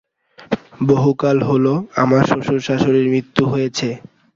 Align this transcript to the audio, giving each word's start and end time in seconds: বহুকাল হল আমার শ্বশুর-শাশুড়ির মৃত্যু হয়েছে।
বহুকাল 0.83 1.37
হল 1.49 1.65
আমার 2.03 2.23
শ্বশুর-শাশুড়ির 2.29 3.07
মৃত্যু 3.13 3.43
হয়েছে। 3.45 3.87